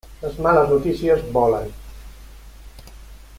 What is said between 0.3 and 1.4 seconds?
males notícies